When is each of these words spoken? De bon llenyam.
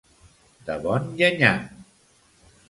De 0.69 0.77
bon 0.85 1.05
llenyam. 1.19 1.61